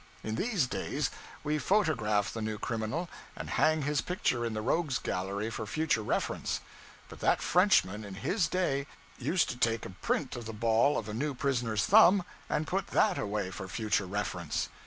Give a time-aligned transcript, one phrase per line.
[0.23, 1.11] In these days,
[1.43, 6.01] we photograph the new criminal, and hang his picture in the Rogues' Gallery for future
[6.01, 6.59] reference;
[7.07, 8.87] but that Frenchman, in his day,
[9.19, 12.87] used to take a print of the ball of a new prisoner's thumb and put
[12.87, 14.69] that away for future reference.